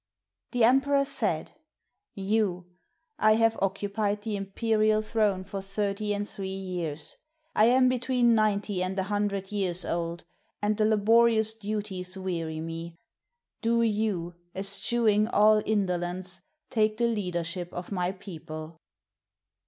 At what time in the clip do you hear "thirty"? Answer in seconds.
5.61-6.11